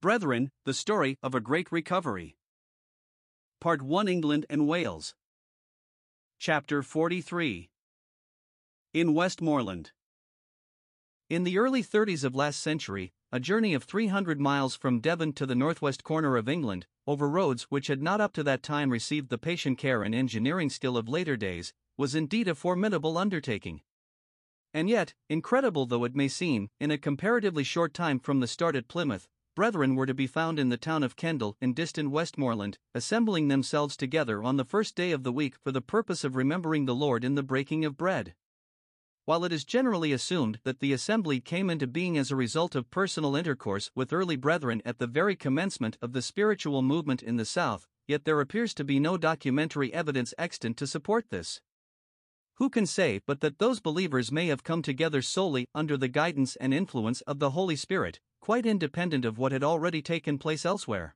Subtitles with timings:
[0.00, 2.34] Brethren, the story of a great recovery.
[3.60, 5.14] Part 1 England and Wales.
[6.38, 7.68] Chapter 43
[8.94, 9.92] In Westmoreland.
[11.28, 15.44] In the early 30s of last century, a journey of 300 miles from Devon to
[15.44, 19.28] the northwest corner of England, over roads which had not up to that time received
[19.28, 23.82] the patient care and engineering skill of later days, was indeed a formidable undertaking.
[24.72, 28.74] And yet, incredible though it may seem, in a comparatively short time from the start
[28.74, 32.78] at Plymouth, brethren were to be found in the town of Kendal in distant Westmoreland,
[32.94, 36.86] assembling themselves together on the first day of the week for the purpose of remembering
[36.86, 38.34] the Lord in the breaking of bread.
[39.24, 42.90] While it is generally assumed that the assembly came into being as a result of
[42.90, 47.44] personal intercourse with early brethren at the very commencement of the spiritual movement in the
[47.44, 51.60] South, yet there appears to be no documentary evidence extant to support this.
[52.54, 56.56] Who can say but that those believers may have come together solely under the guidance
[56.56, 61.14] and influence of the Holy Spirit, quite independent of what had already taken place elsewhere.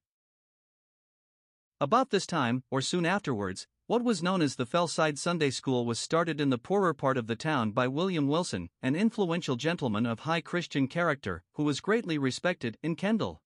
[1.81, 5.99] About this time, or soon afterwards, what was known as the Fellside Sunday School was
[5.99, 10.21] started in the poorer part of the town by William Wilson, an influential gentleman of
[10.21, 13.43] high Christian character, who was greatly respected in Kendal.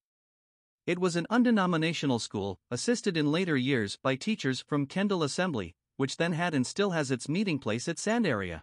[0.86, 6.16] It was an undenominational school, assisted in later years by teachers from Kendal Assembly, which
[6.16, 8.62] then had and still has its meeting place at Sand Area.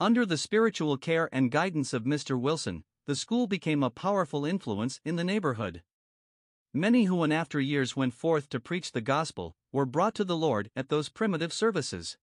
[0.00, 2.40] Under the spiritual care and guidance of Mr.
[2.40, 5.82] Wilson, the school became a powerful influence in the neighborhood.
[6.72, 10.36] Many who in after years went forth to preach the gospel were brought to the
[10.36, 12.16] Lord at those primitive services.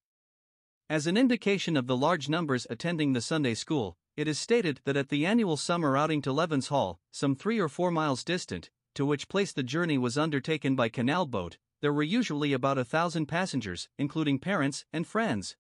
[0.90, 4.96] As an indication of the large numbers attending the Sunday school, it is stated that
[4.96, 9.06] at the annual summer outing to Levens Hall, some three or four miles distant, to
[9.06, 13.26] which place the journey was undertaken by canal boat, there were usually about a thousand
[13.26, 15.58] passengers, including parents and friends.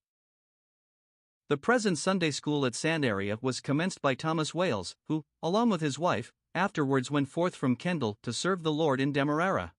[1.49, 5.79] The present Sunday school at Sand Area was commenced by Thomas Wales, who, along with
[5.79, 9.73] his wife, afterwards went forth from Kendal to serve the Lord in Demerara.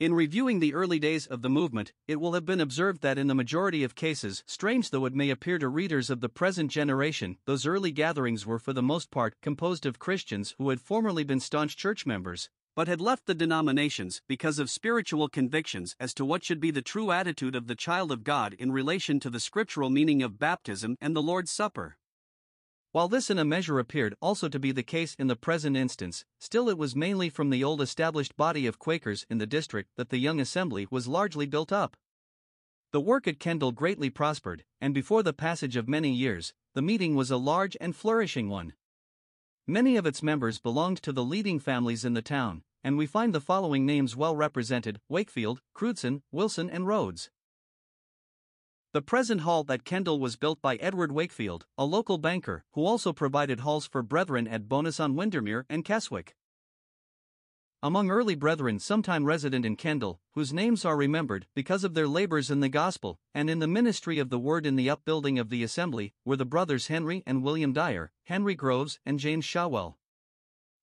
[0.00, 3.28] In reviewing the early days of the movement, it will have been observed that in
[3.28, 7.38] the majority of cases, strange though it may appear to readers of the present generation,
[7.44, 11.38] those early gatherings were for the most part composed of Christians who had formerly been
[11.38, 16.44] staunch church members, but had left the denominations because of spiritual convictions as to what
[16.44, 19.90] should be the true attitude of the child of God in relation to the scriptural
[19.90, 21.96] meaning of baptism and the Lord's Supper.
[22.92, 26.24] While this in a measure appeared also to be the case in the present instance,
[26.38, 30.10] still it was mainly from the old established body of Quakers in the district that
[30.10, 31.96] the young assembly was largely built up.
[32.92, 37.16] The work at Kendal greatly prospered, and before the passage of many years, the meeting
[37.16, 38.74] was a large and flourishing one.
[39.66, 43.34] Many of its members belonged to the leading families in the town, and we find
[43.34, 47.30] the following names well represented Wakefield, Crewdson, Wilson, and Rhodes.
[48.94, 53.12] The present hall at Kendal was built by Edward Wakefield, a local banker, who also
[53.12, 56.34] provided halls for brethren at Bowness on Windermere and Keswick.
[57.80, 62.50] Among early brethren sometime resident in Kendal, whose names are remembered because of their labors
[62.50, 65.62] in the gospel and in the ministry of the word in the upbuilding of the
[65.62, 69.96] assembly, were the brothers Henry and William Dyer, Henry Groves, and James Shawell.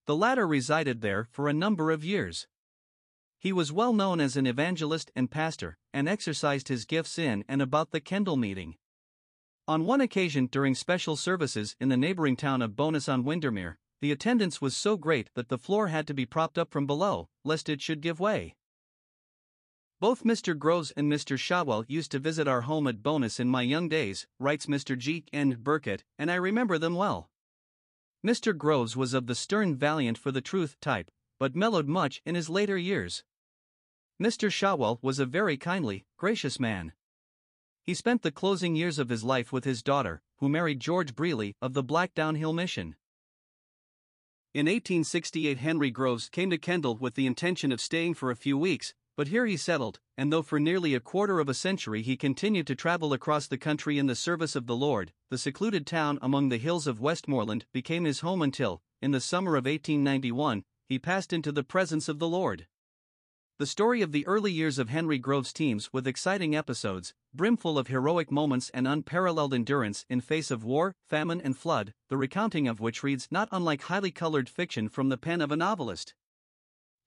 [0.07, 2.47] The latter resided there for a number of years.
[3.39, 7.61] He was well known as an evangelist and pastor, and exercised his gifts in and
[7.61, 8.75] about the Kendal meeting.
[9.67, 14.11] On one occasion during special services in the neighboring town of Bowness on Windermere, the
[14.11, 17.67] attendance was so great that the floor had to be propped up from below, lest
[17.67, 18.55] it should give way.
[19.99, 20.55] Both Mr.
[20.55, 21.35] Groves and Mr.
[21.35, 24.95] Shawell used to visit our home at Bowness in my young days, writes Mr.
[24.95, 25.25] G.
[25.33, 25.57] N.
[25.59, 27.31] Burkett, and I remember them well.
[28.25, 28.57] Mr.
[28.57, 32.49] Groves was of the stern valiant for the truth type, but mellowed much in his
[32.49, 33.23] later years.
[34.19, 34.51] Mr.
[34.51, 36.93] Shawell was a very kindly, gracious man.
[37.83, 41.53] He spent the closing years of his life with his daughter, who married George Brealey
[41.61, 42.95] of the Blackdown Hill Mission.
[44.55, 48.57] In 1868, Henry Groves came to Kendal with the intention of staying for a few
[48.57, 52.17] weeks, but here he settled, and though for nearly a quarter of a century he
[52.17, 56.19] continued to travel across the country in the service of the Lord, the secluded town
[56.21, 60.99] among the hills of Westmoreland became his home until, in the summer of 1891, he
[60.99, 62.67] passed into the presence of the Lord.
[63.57, 67.87] The story of the early years of Henry Groves teems with exciting episodes, brimful of
[67.87, 72.81] heroic moments and unparalleled endurance in face of war, famine, and flood, the recounting of
[72.81, 76.13] which reads not unlike highly colored fiction from the pen of a novelist.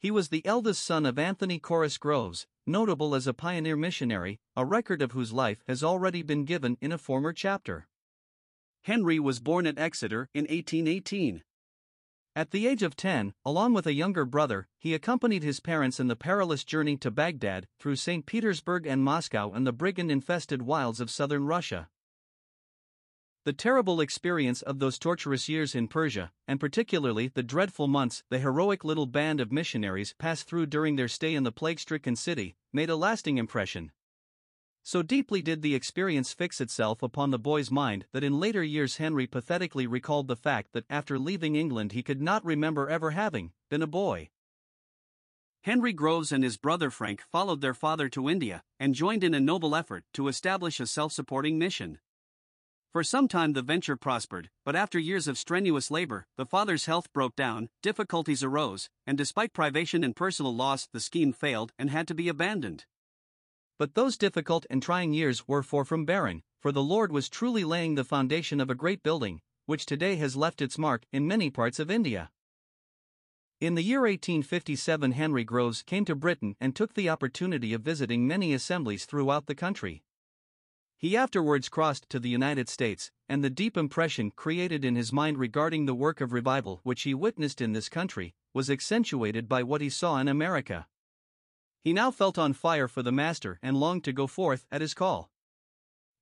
[0.01, 4.65] He was the eldest son of Anthony Norris Groves, notable as a pioneer missionary, a
[4.65, 7.89] record of whose life has already been given in a former chapter.
[8.83, 11.43] Henry was born at Exeter in 1818.
[12.37, 16.07] At the age of 10, along with a younger brother, he accompanied his parents in
[16.07, 18.25] the perilous journey to Baghdad, through St.
[18.25, 21.89] Petersburg and Moscow and the brigand infested wilds of southern Russia.
[23.49, 28.41] The terrible experience of those torturous years in Persia, and particularly the dreadful months the
[28.41, 32.57] heroic little band of missionaries passed through during their stay in the plague stricken city,
[32.75, 33.91] made a lasting impression.
[34.83, 38.99] So deeply did the experience fix itself upon the boy's mind that in later years
[38.99, 43.53] Henry pathetically recalled the fact that after leaving England he could not remember ever having
[43.71, 44.29] been a boy.
[45.63, 49.41] Henry Groves and his brother Frank followed their father to India and joined in a
[49.41, 51.99] noble effort to establish a self supporting mission.
[52.91, 57.13] For some time the venture prospered, but after years of strenuous labor, the father's health
[57.13, 62.09] broke down, difficulties arose, and despite privation and personal loss, the scheme failed and had
[62.09, 62.87] to be abandoned.
[63.79, 67.63] But those difficult and trying years were far from barren, for the Lord was truly
[67.63, 71.51] laying the foundation of a great building, which today has left its mark in many
[71.51, 72.31] parts of India.
[73.61, 78.27] In the year 1857, Henry Groves came to Britain and took the opportunity of visiting
[78.27, 80.05] many assemblies throughout the country.
[81.01, 85.39] He afterwards crossed to the United States, and the deep impression created in his mind
[85.39, 89.81] regarding the work of revival which he witnessed in this country was accentuated by what
[89.81, 90.89] he saw in America.
[91.85, 94.93] He now felt on fire for the Master and longed to go forth at his
[94.93, 95.31] call.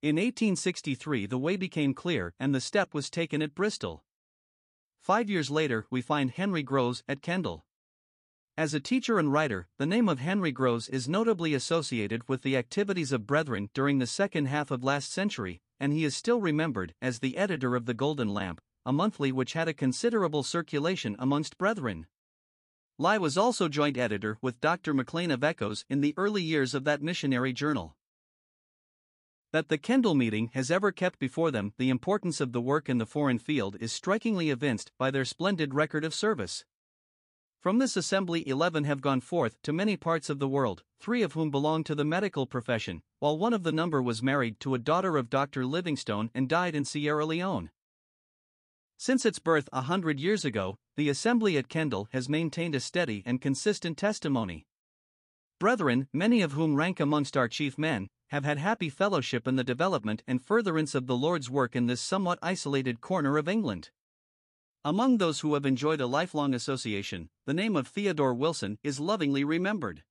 [0.03, 4.03] In 1863, the way became clear and the step was taken at Bristol.
[4.99, 7.65] Five years later, we find Henry Groves at Kendal.
[8.59, 12.57] As a teacher and writer, the name of Henry Groves is notably associated with the
[12.57, 16.95] activities of Brethren during the second half of last century, and he is still remembered
[16.99, 21.59] as the editor of The Golden Lamp, a monthly which had a considerable circulation amongst
[21.59, 22.07] Brethren.
[22.97, 24.91] Lai was also joint editor with Dr.
[24.91, 27.95] MacLean of Echoes in the early years of that missionary journal.
[29.53, 32.97] That the Kendal meeting has ever kept before them the importance of the work in
[32.97, 36.65] the foreign field is strikingly evinced by their splendid record of service.
[37.67, 41.33] From this assembly, 11 have gone forth to many parts of the world, three of
[41.33, 44.79] whom belong to the medical profession, while one of the number was married to a
[44.79, 45.65] daughter of Dr.
[45.65, 47.69] Livingstone and died in Sierra Leone.
[48.95, 53.21] Since its birth a hundred years ago, the assembly at Kendal has maintained a steady
[53.25, 54.65] and consistent testimony.
[55.59, 59.63] Brethren, many of whom rank amongst our chief men, have had happy fellowship in the
[59.65, 63.89] development and furtherance of the Lord's work in this somewhat isolated corner of England.
[64.87, 69.43] Among those who have enjoyed a lifelong association, the name of Theodore Wilson is lovingly
[69.43, 70.03] remembered.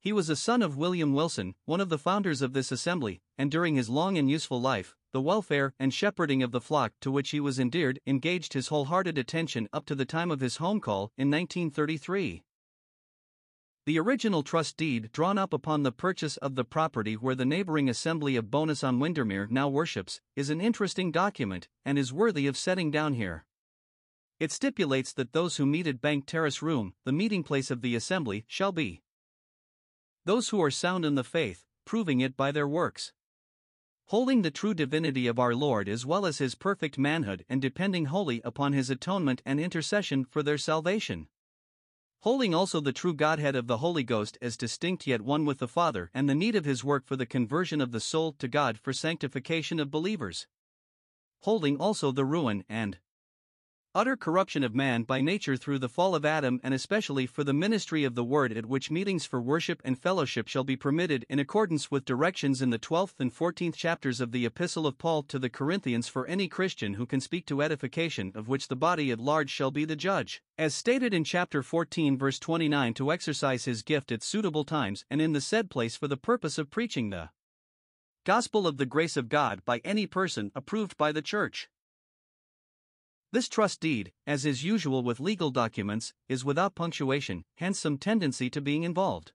[0.00, 3.50] He was a son of William Wilson, one of the founders of this assembly, and
[3.50, 7.32] during his long and useful life, the welfare and shepherding of the flock to which
[7.32, 11.12] he was endeared engaged his wholehearted attention up to the time of his home call
[11.18, 12.44] in 1933.
[13.84, 17.90] The original trust deed drawn up upon the purchase of the property where the neighboring
[17.90, 22.56] assembly of Bowness on Windermere now worships is an interesting document and is worthy of
[22.56, 23.44] setting down here.
[24.42, 27.94] It stipulates that those who meet at Bank Terrace Room, the meeting place of the
[27.94, 29.00] assembly, shall be
[30.24, 33.12] those who are sound in the faith, proving it by their works.
[34.06, 38.06] Holding the true divinity of our Lord as well as his perfect manhood and depending
[38.06, 41.28] wholly upon his atonement and intercession for their salvation.
[42.22, 45.68] Holding also the true Godhead of the Holy Ghost as distinct yet one with the
[45.68, 48.76] Father and the need of his work for the conversion of the soul to God
[48.76, 50.48] for sanctification of believers.
[51.42, 52.98] Holding also the ruin and
[53.94, 57.52] utter corruption of man by nature through the fall of Adam, and especially for the
[57.52, 61.38] ministry of the Word, at which meetings for worship and fellowship shall be permitted in
[61.38, 65.38] accordance with directions in the 12th and 14th chapters of the Epistle of Paul to
[65.38, 69.20] the Corinthians for any Christian who can speak to edification, of which the body at
[69.20, 73.82] large shall be the judge, as stated in chapter 14, verse 29, to exercise his
[73.82, 77.28] gift at suitable times and in the said place for the purpose of preaching the
[78.24, 81.68] gospel of the grace of God by any person approved by the church.
[83.32, 88.50] This trust deed, as is usual with legal documents, is without punctuation, hence some tendency
[88.50, 89.32] to being involved.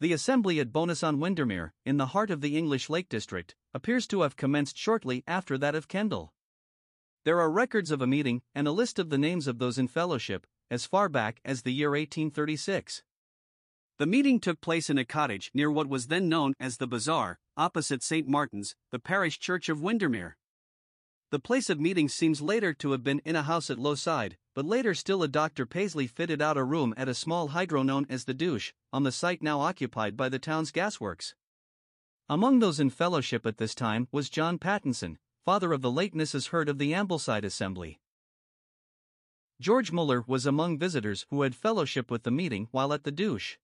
[0.00, 4.06] The assembly at Bowness on Windermere, in the heart of the English Lake District, appears
[4.08, 6.34] to have commenced shortly after that of Kendal.
[7.24, 9.88] There are records of a meeting and a list of the names of those in
[9.88, 13.02] fellowship, as far back as the year 1836.
[13.96, 17.38] The meeting took place in a cottage near what was then known as the Bazaar,
[17.56, 18.28] opposite St.
[18.28, 20.36] Martin's, the parish church of Windermere.
[21.30, 24.36] The place of meeting seems later to have been in a house at Low Side,
[24.52, 25.64] but later still a Dr.
[25.64, 29.12] Paisley fitted out a room at a small hydro known as the douche, on the
[29.12, 31.34] site now occupied by the town's gasworks.
[32.28, 36.48] Among those in fellowship at this time was John Pattinson, father of the late Mrs.
[36.48, 38.00] Hurd of the Ambleside Assembly.
[39.60, 43.56] George Muller was among visitors who had fellowship with the meeting while at the douche.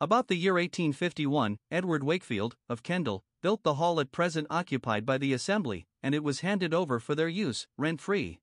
[0.00, 5.18] About the year 1851, Edward Wakefield, of Kendal, built the hall at present occupied by
[5.18, 8.40] the Assembly, and it was handed over for their use, rent free.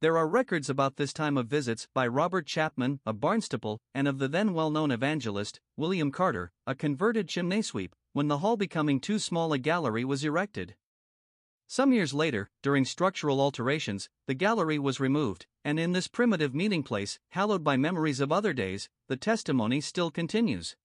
[0.00, 4.18] There are records about this time of visits by Robert Chapman of Barnstaple and of
[4.18, 9.00] the then well known evangelist, William Carter, a converted chimney sweep, when the hall becoming
[9.00, 10.76] too small a gallery was erected.
[11.66, 16.82] Some years later, during structural alterations, the gallery was removed, and in this primitive meeting
[16.82, 20.76] place, hallowed by memories of other days, the testimony still continues.